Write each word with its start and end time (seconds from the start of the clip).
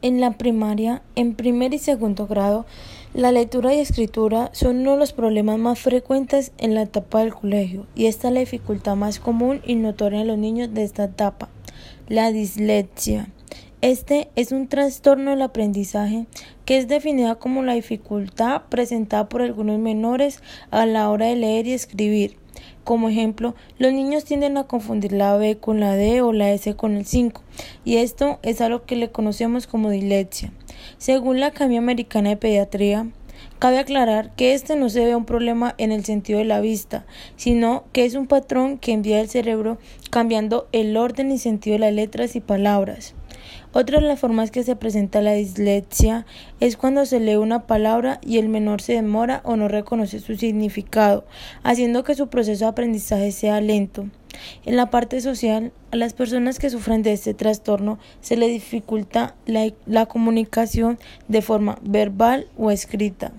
En 0.00 0.20
la 0.20 0.38
primaria, 0.38 1.02
en 1.16 1.34
primer 1.34 1.74
y 1.74 1.78
segundo 1.78 2.28
grado, 2.28 2.66
la 3.14 3.32
lectura 3.32 3.74
y 3.74 3.80
escritura 3.80 4.48
son 4.52 4.78
uno 4.78 4.92
de 4.92 4.98
los 4.98 5.12
problemas 5.12 5.58
más 5.58 5.80
frecuentes 5.80 6.52
en 6.56 6.74
la 6.74 6.82
etapa 6.82 7.18
del 7.18 7.34
colegio 7.34 7.84
y 7.96 8.06
esta 8.06 8.28
es 8.28 8.34
la 8.34 8.40
dificultad 8.40 8.94
más 8.94 9.18
común 9.18 9.60
y 9.66 9.74
notoria 9.74 10.20
en 10.20 10.28
los 10.28 10.38
niños 10.38 10.72
de 10.72 10.84
esta 10.84 11.04
etapa, 11.04 11.48
la 12.06 12.30
dislexia. 12.30 13.28
Este 13.80 14.28
es 14.36 14.52
un 14.52 14.68
trastorno 14.68 15.30
del 15.30 15.42
aprendizaje 15.42 16.26
que 16.64 16.78
es 16.78 16.86
definida 16.86 17.34
como 17.34 17.64
la 17.64 17.74
dificultad 17.74 18.62
presentada 18.68 19.28
por 19.28 19.42
algunos 19.42 19.80
menores 19.80 20.44
a 20.70 20.86
la 20.86 21.10
hora 21.10 21.26
de 21.26 21.34
leer 21.34 21.66
y 21.66 21.72
escribir 21.72 22.36
como 22.88 23.10
ejemplo, 23.10 23.54
los 23.76 23.92
niños 23.92 24.24
tienden 24.24 24.56
a 24.56 24.64
confundir 24.64 25.12
la 25.12 25.36
B 25.36 25.58
con 25.58 25.78
la 25.78 25.94
D 25.94 26.22
o 26.22 26.32
la 26.32 26.52
S 26.52 26.74
con 26.74 26.96
el 26.96 27.04
5, 27.04 27.42
y 27.84 27.98
esto 27.98 28.38
es 28.40 28.62
algo 28.62 28.86
que 28.86 28.96
le 28.96 29.10
conocemos 29.10 29.66
como 29.66 29.90
dislexia. 29.90 30.54
Según 30.96 31.38
la 31.38 31.48
Academia 31.48 31.80
Americana 31.80 32.30
de 32.30 32.38
Pediatría, 32.38 33.06
Cabe 33.58 33.78
aclarar 33.78 34.34
que 34.36 34.54
este 34.54 34.76
no 34.76 34.88
se 34.88 35.04
ve 35.04 35.16
un 35.16 35.24
problema 35.24 35.74
en 35.78 35.92
el 35.92 36.04
sentido 36.04 36.38
de 36.38 36.44
la 36.44 36.60
vista, 36.60 37.06
sino 37.36 37.84
que 37.92 38.04
es 38.04 38.14
un 38.14 38.26
patrón 38.26 38.78
que 38.78 38.92
envía 38.92 39.20
el 39.20 39.28
cerebro 39.28 39.78
cambiando 40.10 40.68
el 40.72 40.96
orden 40.96 41.30
y 41.30 41.38
sentido 41.38 41.74
de 41.74 41.80
las 41.80 41.92
letras 41.92 42.36
y 42.36 42.40
palabras. 42.40 43.14
Otra 43.72 44.00
de 44.00 44.06
las 44.06 44.18
formas 44.18 44.50
que 44.50 44.62
se 44.62 44.76
presenta 44.76 45.20
la 45.20 45.32
dislexia 45.32 46.24
es 46.60 46.76
cuando 46.76 47.04
se 47.04 47.20
lee 47.20 47.36
una 47.36 47.66
palabra 47.66 48.18
y 48.22 48.38
el 48.38 48.48
menor 48.48 48.80
se 48.80 48.94
demora 48.94 49.42
o 49.44 49.56
no 49.56 49.68
reconoce 49.68 50.20
su 50.20 50.36
significado, 50.36 51.24
haciendo 51.62 52.02
que 52.02 52.14
su 52.14 52.28
proceso 52.28 52.64
de 52.64 52.70
aprendizaje 52.70 53.30
sea 53.30 53.60
lento. 53.60 54.08
En 54.64 54.76
la 54.76 54.90
parte 54.90 55.20
social, 55.20 55.72
a 55.90 55.96
las 55.96 56.12
personas 56.12 56.58
que 56.58 56.70
sufren 56.70 57.02
de 57.02 57.12
este 57.12 57.34
trastorno 57.34 57.98
se 58.20 58.36
les 58.36 58.50
dificulta 58.50 59.34
la, 59.46 59.72
la 59.86 60.06
comunicación 60.06 60.98
de 61.28 61.42
forma 61.42 61.78
verbal 61.82 62.46
o 62.56 62.70
escrita. 62.70 63.32